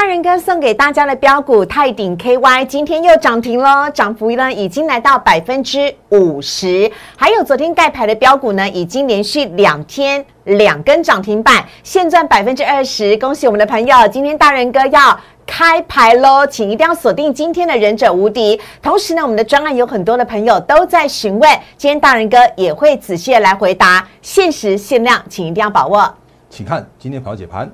[0.00, 6.88] 大人哥送给大家的标股泰鼎 KY 今天又涨停喽，涨幅呢已经来到百分之五十。
[7.16, 13.16] 还有昨天盖牌的标股呢，已经连续两天两根涨停板，现赚百分之二十。
[13.16, 18.60] 恭喜我们的朋友，今天大人哥要开牌喽，请一定要锁定今天的忍者无敌。
[18.80, 26.14] 同时呢，我们的专案有很多的朋友都在询问，今天大人哥也会仔细的来回答，限时限量，请一定要把握。
[26.48, 27.68] 请看今天盘后解盘。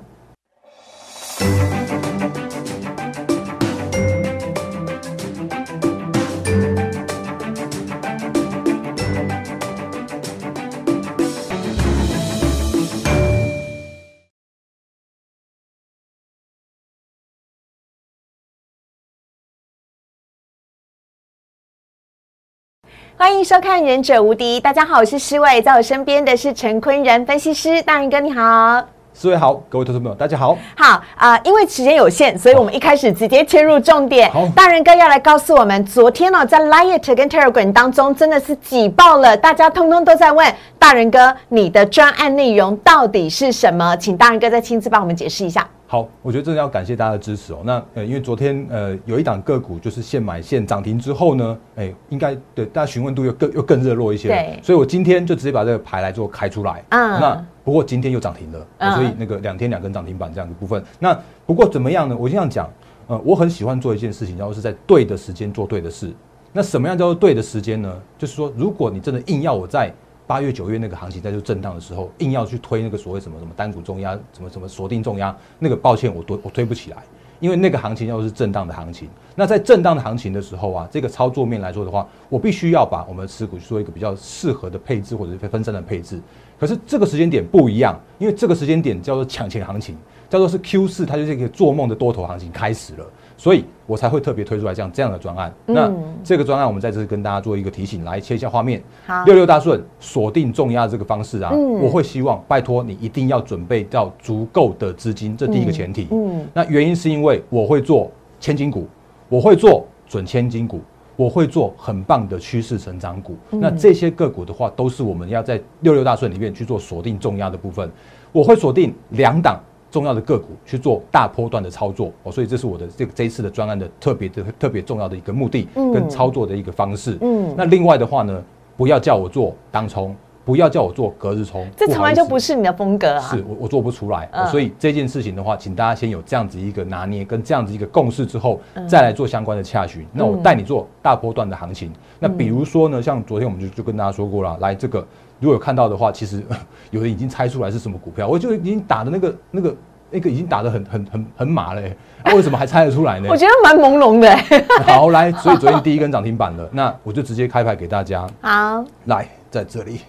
[23.17, 28.85] 欢迎收看《忍者无敌》，大家好，我是施伟，在我身边的是陈坤仁分析师，大人哥你好。
[29.13, 30.57] 四位好，各位投资朋友，大家好。
[30.75, 34.45] 好啊、因为时间有限，所以我们一开始直接切入重点好。
[34.53, 43.95] 大人哥要来告诉我们，昨天呢、在 Lite 跟 Telegram 当中真的是挤爆了，大家通通都在问大人哥，你的专案内容到底是什么？
[43.95, 45.65] 请大人哥再亲自帮我们解释一下。
[45.87, 47.59] 好，我觉得真的要感谢大家的支持哦。
[47.63, 54.35] 那呃，因为昨天呃有一档个股就是现买现涨停之后呢，哎，应该对大家询问度又更又更热络一些了。
[54.35, 56.83] 对所以我今天就直接把这个牌来做开出来。
[56.89, 60.83] 嗯那不过今天又涨停了，嗯所以那个两天两根涨停板这样的部分。
[60.99, 62.17] 那不过怎么样呢？
[62.19, 62.67] 我这样讲，
[63.07, 66.11] 呃，我很喜欢做一件事情，然后是在对的时间做对的事。
[66.51, 68.01] 那什么样叫做对的时间呢？
[68.17, 69.93] 就是说，如果你真的硬要我在
[70.27, 76.97] 八月、九月那个行情在做震荡的时候，硬要去推那个所谓什么什么单股重压、什么什么锁定重压，那个抱歉，我推我推不起来，
[77.39, 79.07] 因为那个行情要是震荡的行情。
[79.35, 86.19] 那在震荡的行情的时候啊，这个操作面来说的话，我必须要把我们持股去做一个比较适合的配置或者是分散的配置。
[86.59, 89.95] 可是这个时间点不一样，因为这个时间点叫做抢钱行情，
[90.29, 93.05] 叫做是 Q 四，它就是一个做梦的多头行情开始了，
[93.37, 95.53] 所以我才会特别推出来这样这样的专案。
[95.65, 95.91] 那
[96.23, 98.81] 这个专案我们在这里跟大家做一个提醒，来切一下画面。
[99.05, 106.07] 好六六大顺锁定重压这个方式啊，嗯我会希望拜托你一定要准备到足够的资金，这第一个前提。
[106.11, 108.87] 嗯嗯那原因是因为我会做千金股，
[109.29, 110.81] 我会做准千金股。
[111.17, 117.89] 我会做很棒的趋势成长股，嗯那这些个股的话，都是我们要在六六大顺里面去做锁定重压的部分。
[118.33, 119.57] 我会锁定两档
[119.95, 127.17] 重要的个股去做大波段的操作哦，所以这是我的这个这一次的专案的特别的特别重要的一个目的嗯跟操作的一个方式。
[127.21, 128.43] 嗯那另外的话呢，
[128.75, 130.13] 不要叫我做当冲，
[130.43, 133.21] 不要叫我做隔日冲，这从来就不是你的风格啊。
[133.21, 140.05] 是我我做不出来、嗯所以这件事情的话，请大家先有这样子一个拿捏跟这样子一个共识之后，嗯再来做相关的洽询。
[140.11, 141.89] 那我带你做大波段的行情。
[142.19, 145.07] 那比如说呢，像昨天我们就就跟大家说过了，来这个
[145.39, 146.43] 如果有看到的话，其实
[146.91, 149.75] 有人已经猜出来是什么股票，我就已经打的那个那个
[150.11, 153.35] 那个已经打的很很很很麻嘞、欸，啊为什么还猜得出来呢我？
[153.35, 154.35] 觉得蛮朦胧的。
[154.85, 158.25] 好，来，所以昨天第一根涨停板了， 那我就直接开牌给大家。
[158.41, 159.99] 好，来，在这里，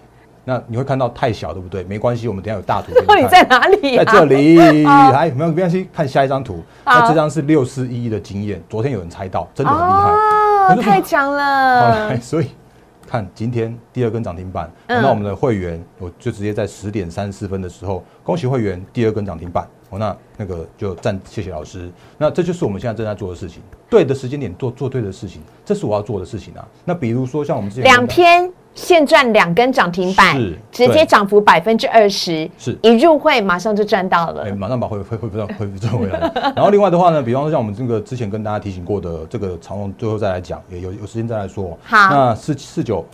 [0.44, 1.82] 那你会看到太小，对不对？
[1.84, 2.92] 没关系，我们等下有大图。
[3.06, 4.04] 到底在哪里、啊？
[4.04, 6.62] 在这里，好来，没有没关系，看下一张图。
[6.84, 10.10] 好那这张是六四一的经验，昨天有人猜到，真的很厉害。
[10.68, 11.42] 我哦，太强了
[11.80, 12.20] 好了来，。
[12.20, 12.48] 所以
[13.06, 19.66] 看今天第二根涨停板，嗯那我们的会员，我就直接在十点三十四分的时候，恭喜会员第二根涨停板。
[19.96, 21.90] 哦，那那个就赞，谢谢老师。
[22.18, 26.66] 那这就是我们现在正在做的事情，对的时间点做做对的事情，这是我要做的事情啊。
[26.84, 34.52] 那比如说像我们之前两天现赚两根涨停板是，直接对涨幅百分之二十，是一入会马上就赚到了哎、。
[34.52, 36.30] 马上把恢恢恢复到恢复赚回来。
[36.54, 41.76] 然后另外的话呢，比方说像我们这个之前跟大家提醒过的这个长龙，最后再来讲，也有有时间再来说。
[41.82, 43.04] 好那四四九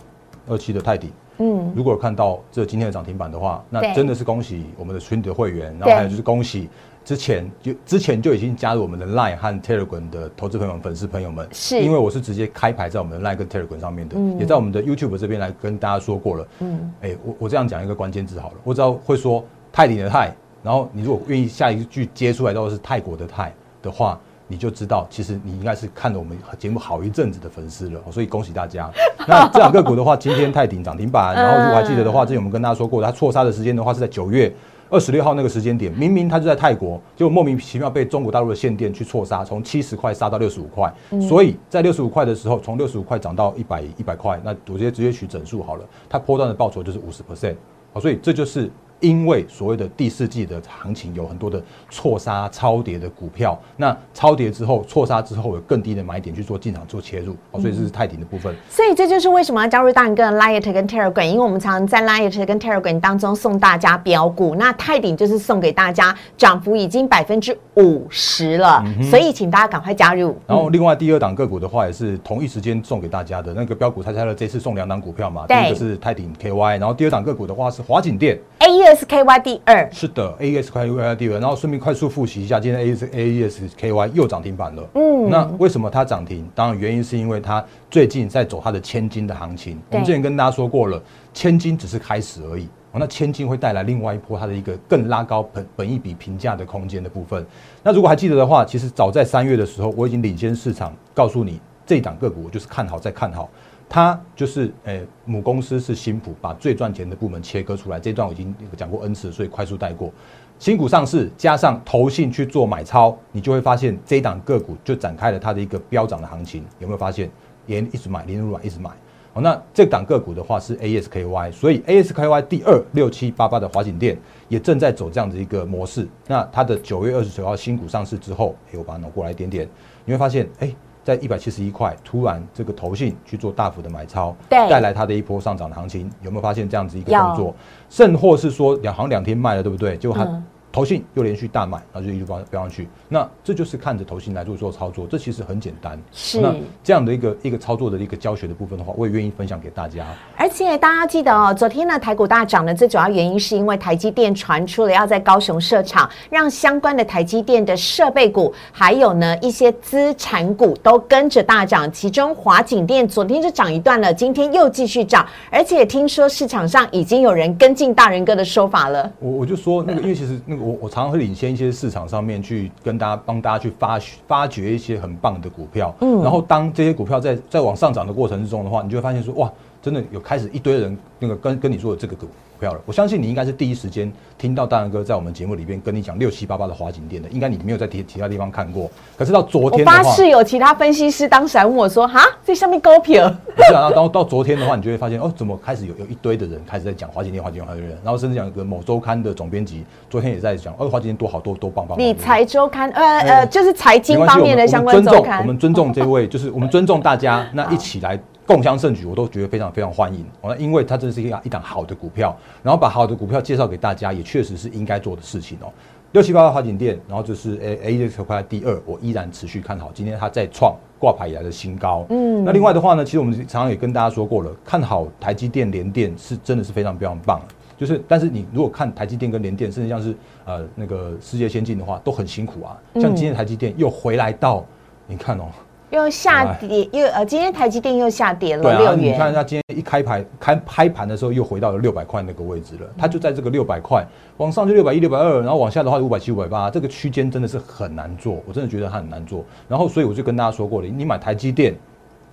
[0.49, 6.69] 二七的泰鼎，嗯，如果看到这今天的涨停板的话，那真的是恭喜我们的群里的会员，然后还有就是恭喜
[7.03, 11.81] 之前就之前就已经加入我们的 Line 和 Telegram 的投资朋友们、粉丝朋友们，是。
[11.81, 14.39] 因为我是直接开牌在我们的 Line 跟 Telegram 上面的，嗯。
[14.39, 16.47] 也在我们的 YouTube 这边来跟大家说过了。
[16.59, 20.33] 嗯，哎、我我这样讲一个关键字好了，我只要会说泰鼎的泰，
[20.63, 28.89] 然后你如果愿意下一句接出来到是泰国的泰的话，你就知道其实你应该是看了我们节目好一阵子的粉丝了，所以恭喜大家。
[29.27, 34.53] 那这两个股的话，今天泰鼎涨停板，然后如果还记得的话，之前我们跟大家说过，它错杀的时间的话是在九月。
[34.89, 40.93] 二十六号那个时间点，明明它就在泰国，就莫名其妙被中国大陆的限电去错杀，从七十块杀到六十五块。
[41.19, 47.55] 所以在六十五块的时候，从六十五块涨到一百一百块，那我直接直接取整数好了，它波段的报酬就是五十 percent。
[47.91, 58.55] 好，所以这就是因为所谓的第四季的行情有很多的错杀超跌的股票，那超跌之后错杀之后有更低的买点去做进场做切入，哦，所以这是泰鼎的部分。
[58.69, 70.37] 所以这就是为什么要加入大人哥的 Light 跟 Telegram，因为我们常常在 Light 跟 Telegram 当中送大家标股，那泰鼎就是送给大家涨幅已经百分之五十了，所以请大家赶快加入。
[70.47, 78.39] 然后另外第二档个股的话，也是同一时间送给大家的那个标股猜猜乐，这次送两档股票嘛，第对一个是泰鼎 KY，然后第二档个股的话是华景店。
[78.59, 83.67] A E S K Y 第二，是的，A E S 快 Y 第二，然后顺便快速复习一下，今天 A S A E S
[83.75, 84.87] K Y 又涨停板了。
[84.93, 86.47] 嗯那为什么它涨停？
[86.53, 89.81] 当然原因是因为它最近在走它的千金的行情。
[89.89, 91.01] 我们之前跟大家说过了，
[91.33, 92.65] 千金只是开始而已。
[92.91, 97.43] 哦，那千金会带来另外一波它的一个更拉高本本一比评价的空间的部分。
[97.81, 103.49] 那如果还记得的话，其实早在三月的时候，我已经领先市场，告诉你这一档个股我就是看好再看好。
[103.93, 110.11] 它就是呃母公司是新普，把最赚钱的部门切割出来，这段我已经讲过 N 次，所以快速带过。
[110.57, 116.65] 新股上市加上投信去做买超，你就会发现这一档个股就展开了它的一个飙涨的行情。
[116.79, 117.29] 有没有发现？
[117.67, 118.89] 连一直买，连入买一直买。
[119.31, 124.17] 好，那这档个股的话是 ASKY，所以 ASKY 第二六七八八的华景店
[124.49, 126.07] 也正在走这样子一个模式。
[126.25, 129.69] 那它的九月二十九号新股上市之后，哎，我把它挪过来一点点，
[130.03, 137.55] 你会发现，哎，在一百七十一块，突然这个投信去做大幅的买超，对带来它的一波上涨的行情，有没有发现这样子一个动作？
[137.89, 139.97] 甚或是说两行两天卖了，对不对？
[139.97, 142.87] 结果它嗯投信又连续大买，然后就一路飙飙上去。
[143.07, 146.01] 那这就是看着投信来做做操作，这其实很简单。
[146.11, 146.51] 是那
[146.83, 150.03] 这样的一个一个操作的一个教学的部分的话，我也愿意分享给大家。
[150.35, 161.91] 而且大家记得哦，昨天呢台股大涨的最主要原因是因为台积电传出了要在高雄设厂，让相关的台积电的设备股，还有呢一些资产股都跟着大涨。
[161.91, 169.11] 其中华景电昨天就涨一段了，今天又继续涨，而且听说市场上已经有人跟进大人哥的说法了。
[169.19, 179.51] 我我就说那个，因为其实那个我我常常会领先一些市场上面去跟大家帮大家去发发掘一些很棒的股票，嗯，然后当这些股票在在往上涨的过程之中的话，你就会发现说哇，
[179.83, 182.25] 真的有开始一堆人那个跟跟你说的这个股
[182.57, 182.79] 票了。
[182.85, 188.89] 我相信你应该是第一时间听到大然哥在我们节目里边跟你讲六七八八的华景店的，应该你没有在其其他地方看过。
[189.17, 193.21] 可是到昨天的话，发誓有其他分析师当时还问我说：“哈，这上面高撇
[193.53, 201.97] 不是啊，到到昨天的话，你就会发现哦，怎么开始有有一堆的人开始在讲华景店、华景店、华景店，然后甚至讲一个某周刊的总编辑昨天也在讲，哦，华景店多好多多棒棒。
[201.97, 205.41] 棒理财周刊，呃呃， 就是财经方面的相我们我们尊重，关周刊。
[205.41, 210.25] 我们尊重这位，就是我们尊重大家，那一起来共襄盛举，我都觉得非常非常欢迎。
[210.41, 215.71] 哦，那因为它真的是一个一档好的股票，然后把好的股票介绍给大家，也确实是应该做的事情哦。
[216.11, 222.05] 六七八八华景店，然后就是 A A 这块第二，我依然持续看好，今天它再创挂牌以来的新高。
[222.09, 227.41] 嗯，那另外的话呢，其实我们常常也跟大家说过了，看好台积电、联电是真的是非常非常棒。
[227.75, 232.77] 就是，但是你如果看台积电跟联电，甚至像是呃那个世界先进的话，都很辛苦啊。
[233.01, 234.63] 像今天台积电又回来到，
[235.07, 235.45] 你看哦，
[235.93, 238.99] 又下跌，又呃，今天台积电又下跌了六元。
[238.99, 244.03] 你看它今天一开盘开开盘的时候又回到了六百块那个位置了，它就在这个六百块
[244.37, 249.45] 往上就六百一、六百二，然后往下的话五百七、五百八，这个区间真的是很难做，我真的觉得它很难做。
[249.67, 251.75] 然后所以我就跟大家说过了，你买台积电，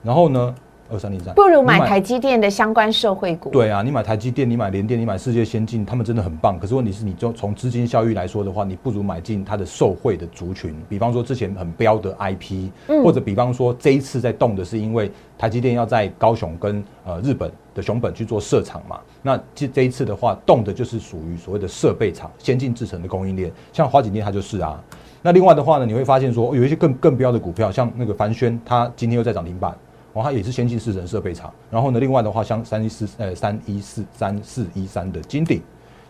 [0.03, 0.55] 然后呢
[0.91, 3.51] 二三零三，不如买台积电的相关社会股。
[3.51, 6.59] 对啊，你买台积电，你买联电，你买世界先进，他们真的很棒。
[6.59, 12.71] 可是问题是，你就从资金效益来说的话，你不如买进它的受惠的族群，比方说之前很标的 IP，、
[13.05, 18.99] 或者比方说这一次在动的是因为台积电要在高雄跟呃日本的熊本去做设厂嘛。
[19.23, 24.83] 那这这一次的话，动的就是属于所谓的设备厂、先进制程的供应链，像华景电它就是啊。
[25.23, 29.73] 那另外的话呢，你会发现说有一些更更标的股票，像那个凡轩，它今天又在涨停板。
[30.13, 31.53] 哦，它也是先进式人设备厂。
[31.71, 35.63] 然后呢，另外的话，像三一四呃三一四三四一三的金鼎，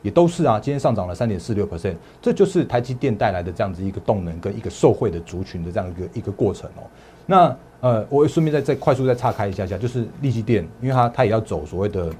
[0.03, 6.83] 也都是啊，今天上涨了三点四六 percent，这就是台积电带来的这样子一个动能跟一个受惠的族群的这样一个一个过程哦。
[7.27, 12.11] 那呃，我顺便再再快速再岔开一下下，就是利基电，因为它它也要走所谓的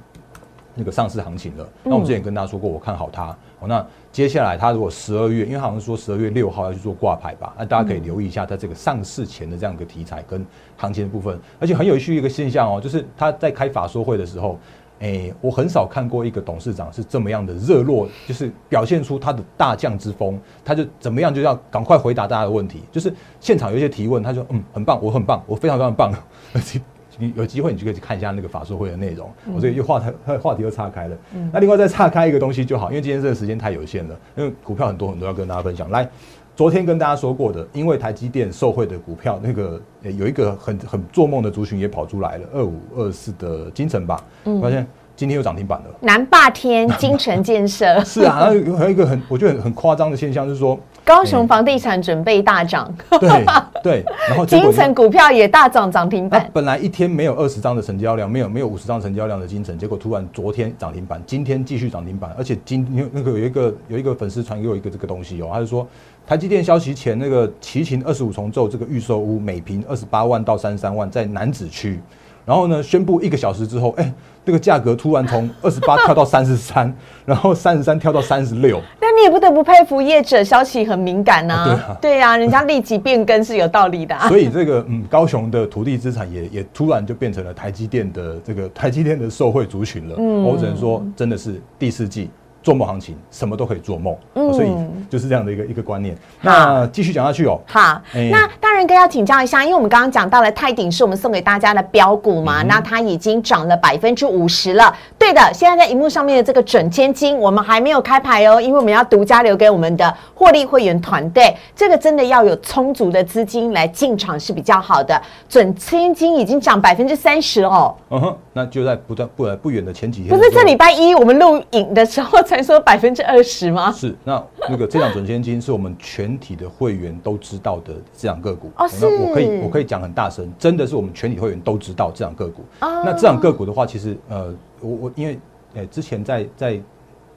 [0.75, 1.69] 那个上市行情了。
[1.85, 3.37] 那我们之前也跟大家说过，我看好它。
[3.61, 10.45] 哦，那接下来它如果十二月，因为好像说十二月六号要去做挂牌吧，那大家可以留意一下它这个上市前的这样一个题材跟
[10.77, 11.39] 行情的部分。
[11.59, 14.59] 而且很有趣一个现象哦，就是他在开法说会的时候，
[15.01, 22.81] 诶，我很少看过一个董事长是这么样的热络，就是表现出他的大将之风，他就怎么样就要赶快回答大家的问题。
[22.91, 26.13] 就是现场有一些提问，他就嗯很棒，我很棒，我非常非常棒。
[27.21, 29.31] 你有机会你就可以去看一下那个法说会的内容。
[29.55, 30.07] 我这个又话题
[30.41, 31.17] 话题又岔开了。
[31.53, 35.91] 那另外再岔开一个东西就好，因为今天这个时间太有限了，因为股票很多很多要跟大家分享。
[35.91, 36.09] 来，
[36.57, 44.23] 昨天跟大家说过的，因为台积电受惠的股票，那个、呃有一个很很做梦的族群也跑出来了，二五二四的金城吧，
[44.63, 44.87] 发现
[45.17, 45.87] 今天又涨停板了。
[46.01, 53.45] 南霸天金城建设 是啊，然后有还有一个很我觉得很很夸张的现象，就是说，高雄房地产准备大涨，对
[53.83, 56.49] 对，然后 金城股票也大涨涨停板。
[56.53, 65.87] 本来一天没有二十张的成交量，没有没有五十张成交量的金城，结果突然昨天涨停板，今天继续涨停板，而且今天那个有一个有一个粉丝传给我一个这个东西哦，他就说
[66.27, 71.99] 台积电消息前那个齐秦二十五重奏这个预售屋每平二十八万到三十三万，在南子区，
[72.45, 74.13] 然后呢宣布一个小时之后，哎、
[74.45, 76.93] 这个价格突然从二十八 跳到三十三，
[77.25, 84.27] 然后三十三跳到三十六，那你也不得不佩服业者，消息很敏感呐、啊对啊对呀、人家立即变更是有道理的、啊。
[84.31, 90.17] 所以这个嗯，高雄的土地资产也也突然就变成了台积电的这个台积电的受惠族群了。
[90.19, 92.31] 嗯我只能说，真的是第四季
[92.63, 94.17] 做梦行情，什么都可以做梦。
[94.35, 94.71] 嗯所以
[95.09, 96.17] 就是这样的一个一个观念。
[96.41, 97.59] 那继续讲下去哦。
[97.67, 104.95] 好，哎那大仁哥要请教一下，因为我们刚刚讲到了泰鼎是我们送给大家的标股嗯嘛，那它已经涨了百分之五十了。
[105.21, 115.21] 对的，现在在荧幕上面的这个准千金，我们还没有开牌哦，因为我们要独家留给我们的获利会员团队，这个真的要有充足的资金来进场是比较好的。
[115.47, 123.93] 准千金已经涨百分之三十哦，嗯哼，那就在不断不不远的前几天不是这礼拜一我们录影的时候才说百分之二十吗？
[123.93, 128.71] 是那那个这档准千金是我们全体的会员都知道的这档个股。
[128.79, 132.65] 哦那我可以我可以讲很大声，真的是我们全体会员都知道这档个股。
[132.81, 135.39] 哦那这档个股的话，其实呃，我我因为
[135.75, 136.81] 呃之前在在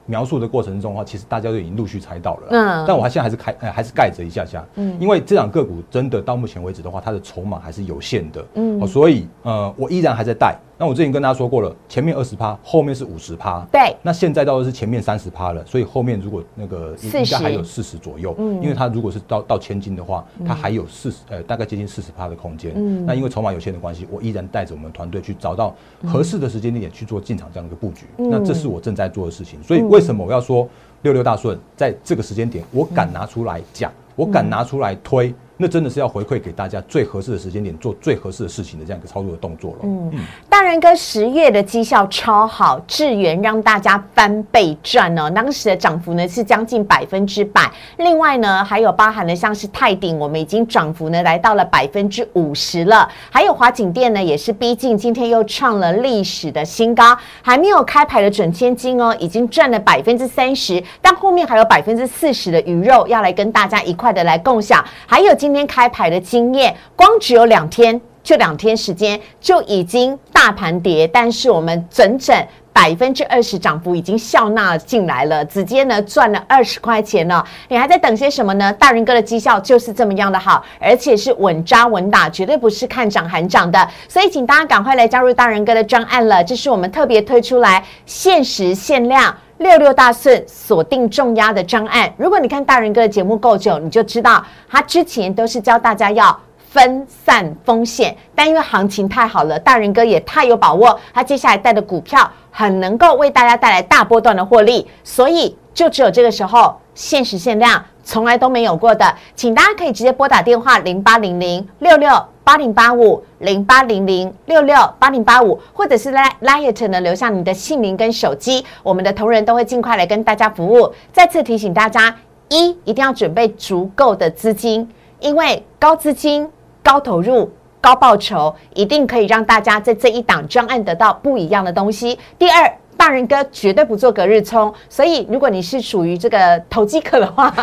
[0.06, 2.48] 描述的过程中的话，其实大家都已经陆续猜到了。
[2.50, 4.62] 嗯但我还现在还是开呃还是盖着一下下。
[4.74, 8.44] 嗯因为这两个股真的到目前为止的话，它的筹码还是有限的。
[8.54, 10.58] 嗯哦，所以呃我依然还在带。
[10.76, 13.64] 那我之前跟大家说过了，前面二十趴，后面是五十趴。
[13.70, 22.72] 对那现在到的是前面三十趴了，所以后面如果那个应应该还有四十左右，嗯因为它如果是到到千金的话，它还有四十呃大概接近四十趴的空间。
[22.74, 25.74] 嗯那因为筹码有限的关系，我依然带着我们团队去找到
[26.06, 28.06] 合适的时间点去做进场这样的一个布局。
[28.18, 30.68] 嗯那这是我正在做的事情，所以为什么我要说
[31.02, 35.32] 六六大顺在这个时间点，我敢拿出来讲，我敢拿出来推。
[35.56, 39.78] 那真的是要回馈给大家最合适的时间点，做最合适的事情的这样一个操作的动作了。
[39.84, 40.10] 嗯，
[40.48, 47.70] 大人哥十月的绩效超好，智源让大家翻倍赚哦，当时的涨幅呢是将近百分之百。
[47.98, 53.08] 另外呢，还有包含了像是泰鼎，我们已经涨幅呢来到了百分之五十了。
[53.30, 57.16] 还有华景店呢，也是逼近，今天又创了历史的新高。
[57.42, 64.84] 还没有开牌的准千金哦，已经赚了百分之三十，但后面还有百分之四十的鱼肉要来跟大家一块的来共享。
[65.06, 68.00] 还有今天开牌的经验，光只有两天。
[68.22, 72.34] 就两天时间就已经大盘跌，但是我们整整
[72.72, 77.44] 百分之二十涨幅已经笑纳进来了，直接呢赚了二十块钱了。
[77.68, 78.72] 你还在等些什么呢？
[78.72, 83.86] 大人哥的绩效就是这么样的好，而且是稳扎稳打，绝对不是看涨喊涨的。
[84.08, 89.36] 所以请大家赶快来加入大人哥的专案了，这是我们特别推出来限时限量。
[89.58, 112.10] 六六大顺锁定重压的专案，如果你看大人哥的节目够久，你就知道他之前都是教大家要分散风险，但因为行情太好了，大人哥也太有把握，他接下来带的股票很能够为大家带来大波段的获利，所以就只有这个时候限时限量，从来都没有过的，请大家可以直接拨打电话零八零零六六
[112.44, 120.92] 八零八五零八零零六六八零八五，或者是来 Liet 呢留下你的姓名跟手机，我们的同仁都会尽快来跟大家服务。
[121.12, 122.14] 再次提醒大家，
[122.48, 126.48] 一一定要准备足够的资金，因为高资金。
[126.84, 132.18] 高投入、高报酬，一定可以让大家在这一档专案得到不一样的东西。
[132.38, 132.70] 第二，
[133.04, 137.54] 大人哥绝对不做隔日冲，所以如果你是属于这个投机客的话，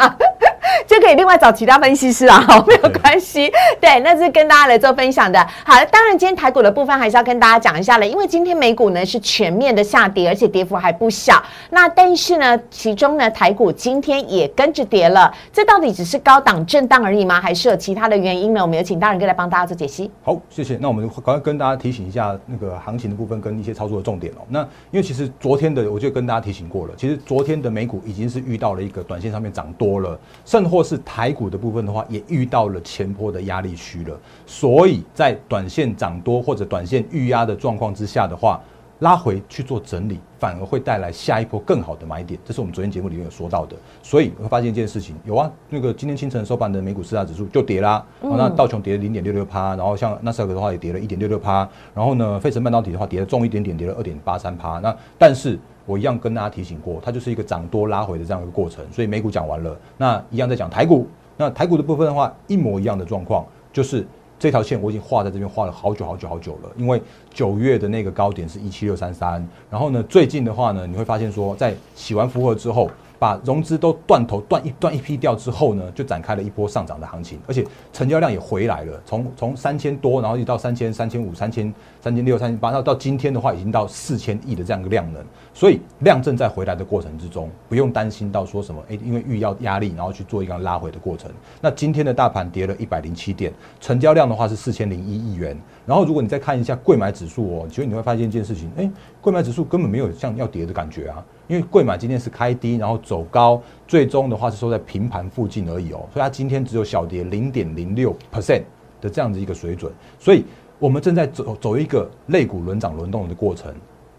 [0.88, 3.52] 就可以另外找其他分析师啊，好， 没有关系。
[3.80, 5.40] 对，那是跟大家来做分享的。
[5.64, 11.42] 好，当然今天台股的部分还是要跟大家讲一下了，因为今天美股呢是全面的下跌，而且跌幅还不小。
[11.72, 17.42] 那但是呢，其中呢台股今天也跟着跌了，这到底只是高档震荡而已吗？
[17.42, 18.62] 还是有其他的原因呢？
[18.62, 20.12] 我们有请大人哥来帮大家做解析。
[20.24, 20.78] 好，谢谢。
[20.80, 24.42] 那我们赶快跟大家提醒一下那个行情的部分跟一些操作的重点哦。
[24.48, 24.60] 那
[24.92, 30.20] 因为其实昨天的我就跟大家提醒过了，其实昨天的美股已经是遇到了一个短线上面涨多了，
[30.52, 34.20] 甚或是台股的部分的话，也遇到了前坡的压力区了。
[34.46, 38.60] 所以在短线涨多或者短线预压的状况之下的话，
[39.00, 43.78] 拉回去做整理，反而会带来下一波更好的买点，这是我们昨天节目里面有说到的。
[44.04, 51.66] 所以会发现一件事情，有啊，那个今天清晨收盘的美股四大指数就跌啦，哦那道琼跌了零点六六趴，然后像纳斯达克的话也跌了一点六六趴，
[51.96, 54.80] 然后呢，费城半导体的话跌了重一点点，跌了二点八三趴。
[54.80, 58.86] 那但是我一样跟大家提醒过，它就是一个涨多拉回的这样一个过程。
[58.92, 61.08] 所以美股讲完了，那一样在讲台股。
[61.38, 64.06] 那台股的部分的话，一模一样的状况，就是
[64.38, 67.02] 这条线我已经画在这边画了好久好久好久了，因为
[67.34, 72.90] 九月的那个高点是一七六三三，然后呢，最近的话呢，你会发现说，在洗完符合之后。
[73.22, 77.64] 把融资都断头断一断一批掉之后呢，就展开了一波上涨的行情，而且
[77.94, 85.24] 成交量也回来了，从从三千多，然后一直到三千、三千五、三千、三千六、三千八，到到今天的话，已经到四千亿的这样一个量能，
[85.54, 91.30] 所以量正在回来的过程之中，不用担心到说什么，哎，因为预要压力，然后去做一个拉回的过程。
[91.62, 95.56] 那今天的大盘跌了一百零七点，成交量的话是四千零一亿元。
[95.86, 101.24] 然后如果你再看一下贵买指数哦，其实你会发现一件事情，哎，贵买指数根本没有像要跌的感觉啊。
[101.48, 108.64] 因为贵买今天是开低，然后走高，最终的话是收在平盘附近而已哦，所以它今天只有小跌零点零六 percent
[109.02, 110.46] 的这样子一个水准，所以
[110.80, 113.74] 我们正在走走一个类股轮涨轮动的过程。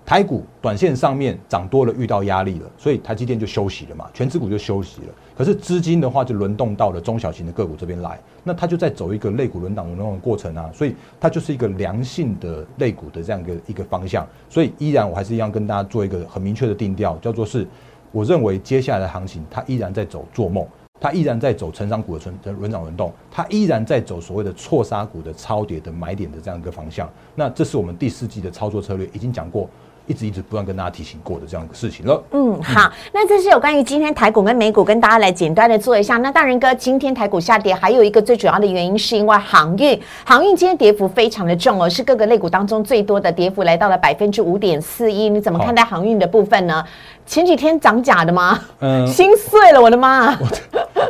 [0.04, 5.08] 台股短线上面涨多了，遇到压力了，所以台积电就休息了嘛，全指股就休息了。
[5.36, 14.26] 可是资金的话就轮动到了中小型的个股这边来，那它就在走一个类股轮涨轮动的过程啊，所以它就是一个良性的类股的这样一个一个方向。
[14.50, 17.66] 所以依然我还是一样跟大家做一个很明确的定调，叫做是
[18.10, 20.66] 我认为接下来的行情它依然在走做梦，
[21.00, 27.08] 它依然在走成长股的轮轮涨轮动，它依然在走所谓的错杀股的超跌的买点的这样一个方向。
[27.36, 29.70] 那这是我们第四季的操作策略，已经讲过。
[30.06, 32.22] 一直一直不断跟大家提醒过的这样一个事情了。
[32.32, 36.16] 嗯，好，那这是有关于今天台股跟美股跟大家来简单的做一下。
[36.18, 45.28] 那大仁哥，今天台股下跌，还有一个最主要的原因是因为航运，航运今天跌幅非常的重哦，是各个类股当中最多的跌幅，来到了百分之五点四一。
[45.28, 46.84] 你怎么看待航运的部分呢？
[47.24, 48.58] 前几天涨假的吗？
[48.80, 50.36] 嗯，心碎了，我的妈！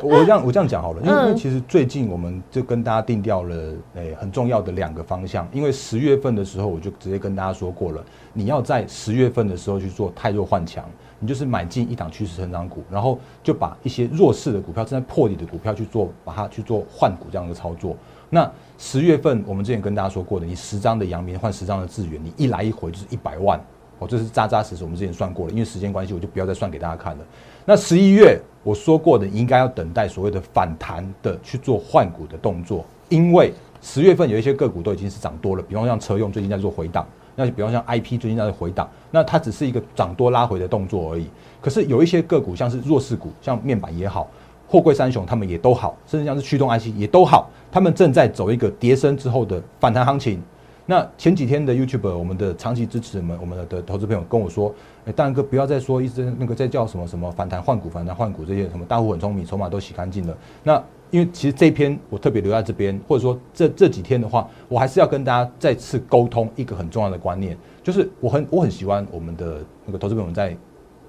[0.03, 3.57] 我这样我这样讲好了，因为其实最近我们就跟大家定掉了
[3.95, 8.05] 诶很重要的两个方向，因为十月份的时候我就直接跟大家说过了。
[8.33, 10.85] 你要在十月份的时候去做太弱换强，
[11.21, 17.97] 你就是买进一档趋势成长股，然后就把一些弱势的股票、正在破底的股票去做，把它去做换股这样的操作。
[18.29, 23.61] 那十月份我们之前跟大家说过的，你十张的阳明换十张的智源，你一来一回就是一百万
[24.03, 25.53] 哦，这是扎扎实实，我们之前算过了。
[25.53, 27.25] 因为时间关系，我就不要再算给大家看了。
[27.65, 37.07] 那十一月我说过的，应该要等待所谓的反弹的去做换股的动作，因为十月份有一些个股都已经是涨多了，比方像车用最近在做回档。
[37.35, 41.27] 那就比方像 I P 最近在回档，那它只是一个涨多拉回的动作而已。
[41.63, 44.29] 可是有一些个股，像是弱势股，像面板也好，
[44.69, 50.43] 货柜三雄他们也都好，甚至像是驱动 I C 也都好，他们正在走一个跌升之后的反弹行情。
[50.85, 54.75] 那前几天的 YouTube，我们的长期支持们，我们的投资朋友跟我说
[55.07, 70.57] ：“哎，大哥不要再说一直那个在叫什么什么反弹换股、反弹换股这些什么大户很聪明，筹码都洗干净了。”那因为其实这篇我特别留在这边，或者说这这几天的话，我还是要跟大家再次沟通一个很重要的观念，就是我很我很喜欢我们的那个投资朋友在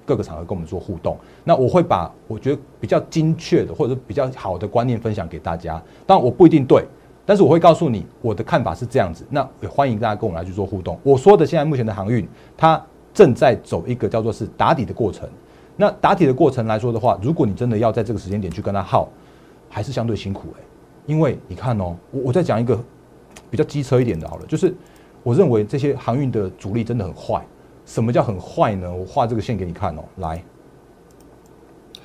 [0.04, 6.84] 各个场合跟我们做互动，那我会把我觉得比较精确的或者比较好的观念分享给大家，当然我不一定对，
[7.26, 10.98] 但是我会告诉你我的看法是这样子，那也欢迎大家跟我来去做互动。
[11.02, 12.80] 我说的现在目前的航运，它
[13.12, 15.28] 正在走一个叫做是打底的过程，
[15.76, 19.08] 那打底的过程来说的话，如果你真的要在这个时间点去跟它耗。
[19.70, 20.62] 还是相对辛苦哎，
[21.04, 22.78] 因为你看哦，我我再讲一个
[23.50, 24.72] 比较机车一点的，好了，就是
[25.24, 27.44] 我认为这些航运的主力真的很坏。
[27.84, 28.94] 什么叫很坏呢？
[28.94, 30.40] 我画这个线给你看哦，来，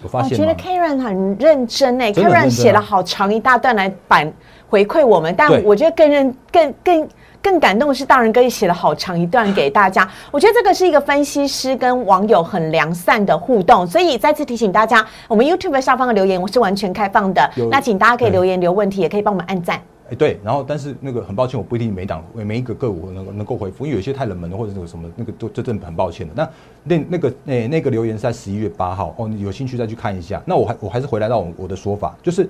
[0.03, 4.31] 我发现我觉得 Karen 很认真哎，Karen 写了好长一大段来反
[4.67, 7.09] 回馈我们，但我觉得更认更更。
[7.41, 10.05] 更感动的是，大人哥也写了好长一段给大家。
[10.29, 17.49] 我觉得这个是一个分析师跟网友很良善的互动，所以再次提醒大家，我们 YouTube 下方的留言我是完全开放的。
[17.71, 19.79] 那请大家可以留言留问题，也可以帮我们按赞。
[20.11, 26.33] 哎，对，然后但是那个很抱歉，我不一定每档每一个个股能能够回复，因为有些太冷门的或者那个什么那个都这真的很抱歉的。
[26.35, 26.49] 那
[26.83, 30.41] 那那个那那个留言是在十一月八号哦，你有兴趣再去看一下。
[30.45, 32.49] 那我还我还是回来到我我的说法，就是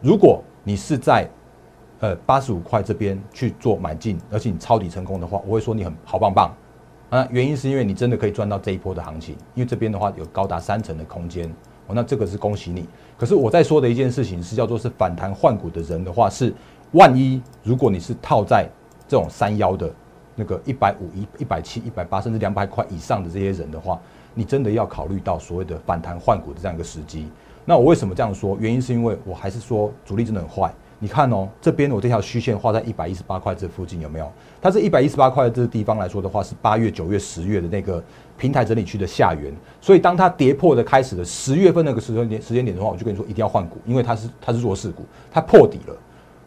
[0.00, 1.28] 如果你是在。
[2.02, 6.52] 呃，八十五块这边去做买进，而且你抄底成功的话，我会说你很好棒棒
[7.10, 7.24] 啊！
[7.30, 11.48] 原因是因为你真的可以赚到这一波的行情，因为这边的话有高达三成的空间
[11.86, 12.88] 哦，那这个是恭喜你。
[13.16, 16.52] 可是我在说的一件事情是叫做是反弹换股的人的话，是
[16.92, 18.68] 万一如果你是套在
[19.08, 19.90] 这种三幺的
[20.34, 24.00] 那个一百五一一百七一百八甚至两百块以上的这些人的话，
[24.34, 27.28] 你真的要考虑到所谓的反弹换股的这样一个时机。
[27.64, 28.56] 那我为什么这样说？
[28.60, 30.72] 原因是因为我还是说主力真的很坏。
[30.98, 34.30] 你看哦，这边我这条虚线画在一百一十八块这附近有没有？
[34.60, 38.02] 它这一百一十八块这个地方来说的话，是八月、九月、十月的那个
[38.38, 39.52] 平台整理区的下缘。
[39.80, 45.96] 所以当它跌破的开始的十月份那个时间点时间点的话，我就跟你说一定要换股，因为它是它是弱势股，它破底了。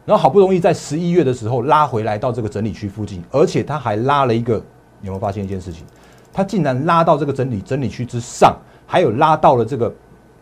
[0.05, 4.53] 然后好不容易在十一月的时候拉回来到这个整理区附近，而且它还拉了一个，
[5.01, 5.83] 有没有发现一件事情？
[6.31, 9.93] 它竟然拉到这个整理整理区之上，还有拉到了这个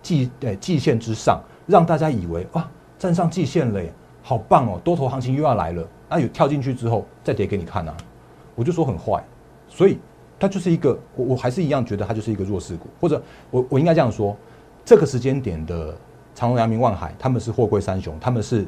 [0.01, 3.93] 季呃季线之上，让大家以为啊站上季线了耶。
[4.21, 5.85] 好棒哦，多头行情又要来了。
[6.09, 7.95] 那有跳进去之后再跌给你看啊，
[8.55, 9.23] 我就说很坏，
[9.67, 9.97] 所以
[10.39, 13.21] 它就是一个，我我还是一样觉得它就是一个弱势股，或者
[13.51, 14.35] 我我应该这样说，
[14.85, 15.93] 这个时间点的
[16.33, 18.65] 长隆、阳明、万海，他们是货柜三雄，他们是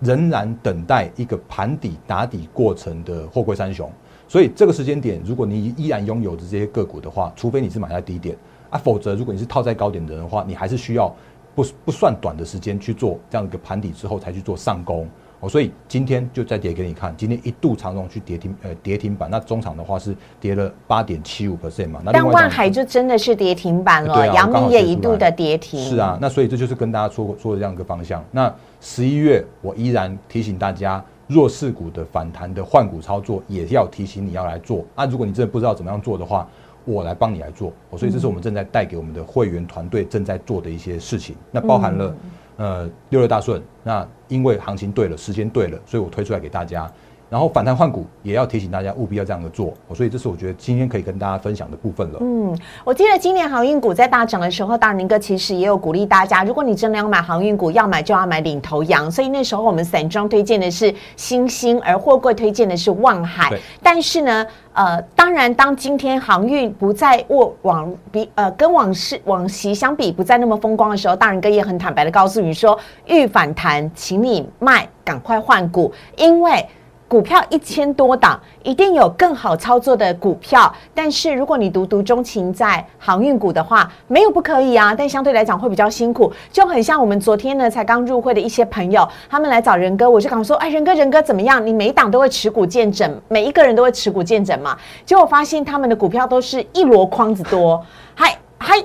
[0.00, 3.90] 仍然等待一个盘底打底过程的货柜三雄。
[4.26, 8.36] 所以这个时间点，如果你依然拥有的这些个股的话，除非你是买在低点
[8.70, 11.12] 啊，否则如果你是套在高点的人的话，你还是需要
[11.52, 15.08] 不不算短的时间去做这样一个盘底之后才去做上攻
[15.40, 15.48] 哦。
[15.48, 22.00] 所以今天就再跌给你看，今天一度长荣去跌停呃跌停板，那中场的话是跌了八点七五 percent 嘛。
[22.12, 25.80] 但万海就真的是跌停板了，阳明也一度的跌停。
[25.80, 28.24] 是啊，那所以这就是跟大家说说的这样一个方向。
[28.30, 31.04] 那十一月我依然提醒大家。
[31.32, 34.84] 弱势股的反弹的换股操作，也要提醒你要来做。
[34.96, 36.44] 啊如果你真的不知道怎么样做的话，
[36.84, 37.72] 我来帮你来做。
[37.96, 41.36] 所以这是我们正在带给我们的会员团队正在做的一些事情。
[41.52, 42.16] 那包含了
[42.56, 43.62] 呃六六大顺。
[43.84, 46.90] 那因为行情对了，时间对了，所以我推出来给大家。
[47.30, 52.18] 然后反弹换股也要提醒大家务必要这样的做，所以这是我觉得今天可以跟大家分享的部分了。
[52.20, 59.08] 嗯，我记得今年航运股在大涨的时候，大宁哥其实也有鼓励大家，如果你真的要买航运股，要买就要买领头羊。
[59.08, 63.56] 所以那时候我们散装推荐的是新兴，而货柜推荐的是望海。
[63.80, 76.66] 但是呢，呃，当然当今天航运不再过往比呃跟往事往昔相比不再那么风光的时候，大仁哥也很坦白的告诉你说，遇反弹，请你卖，赶快换股，因为。
[77.10, 80.72] 股票一千多档，一定有更好操作的股票。
[80.94, 91.66] 但是如果你独独钟情在航运股的话，没有不可以啊，但相对来讲会比较辛苦，就很像我们昨天呢才刚入会的一些朋友，他们来找仁哥，我就讲说，哎，仁哥，仁哥怎么样？
[91.66, 94.78] 你每一档都会持股见证，每一个人都会持股见证嘛？
[95.04, 98.80] 结果发现他们的股票都是一箩筐子多，还还。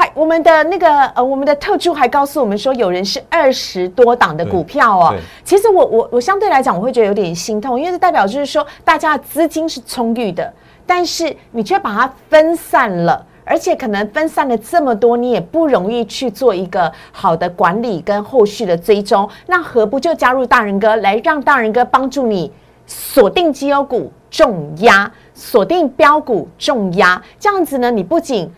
[0.00, 5.14] 还我们的那个呃，我们的特助还告诉我们说，有人是二十多档的股票哦。
[5.44, 10.50] 其实我我我相对来讲，我会觉得有点心痛，因为这代表就是说，大家的资金是充裕的，
[10.86, 19.28] 但是你却把它分散了，而且可能分散了这么多，你也不容易去做一个好的管理跟后续的追踪。
[19.48, 22.50] 那何不就加入大人哥，来让大人哥帮助你
[22.86, 27.90] 锁定绩优股重压，锁定标股重压，这样子呢？
[27.90, 28.50] 你不仅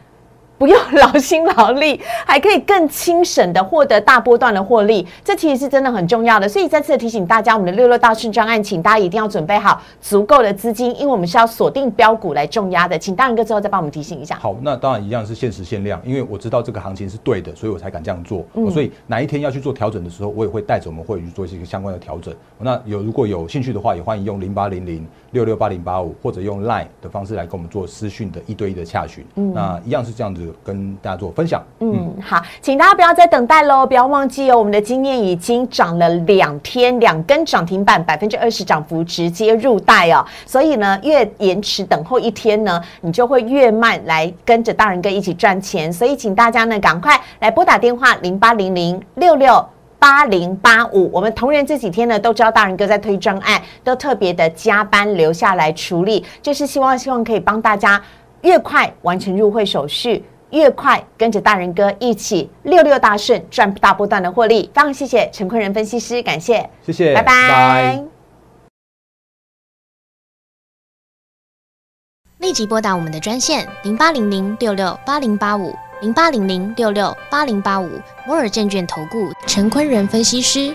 [0.62, 6.48] 不用劳心劳力，还可以更轻省的获得大波段的获利， 这其实是真的很重要的。
[6.48, 12.96] 所以再次提醒大家，我们的六六大顺专案，请大家一定要准备好足够的资金，因为我们是要锁定标股来重压的。
[12.96, 14.36] 请大仁哥之后再帮我们提醒一下。
[14.36, 18.46] 好，那当然一样是限时限量，因为我知道这个行情是对的，所以我才敢这样做。
[18.70, 22.32] 所以哪一天要去做调整的时候，我也会带着我们会员去做一些相关的调整。
[22.60, 29.24] 那有如果有兴趣的话，也欢迎用零八零零六六八零八五，或者用 Line 的方式来跟我们做私讯的一对一的洽询。
[29.34, 30.51] 那一样是这样子。
[30.64, 31.62] 跟大家做分享。
[31.80, 40.24] 嗯，好，请大家不要再等待喽，不要忘记哦，我们的经验已经涨了两天，两根涨停板，百分之二十涨幅直接入袋哦。
[40.46, 45.92] 所以呢，越延迟等候一天呢，你就会越慢来跟着大人哥一起赚钱。
[45.92, 49.64] 所以请大家呢，赶快来拨打电话零八零零六六
[49.98, 51.10] 八零八五。
[51.12, 58.00] 我们同仁这几天呢，都知道大人哥在推专案，都特别的加班留下来处理，就是希望希望可以帮大家
[58.42, 60.24] 越快完成入会手续。
[60.52, 68.04] 越快跟着大人哥一起六六大顺赚大波段的获利，非常谢谢陈坤仁分析师，感谢，谢谢，拜拜。
[72.38, 75.74] 立即拨打我们的专线零八零零六六八零八五。
[76.02, 77.88] 零八零零六六八零八五
[78.26, 80.74] 摩尔证券投顾陈坤仁分析师，